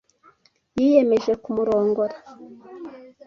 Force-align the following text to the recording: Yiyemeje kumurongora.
Yiyemeje 0.77 1.31
kumurongora. 1.43 2.15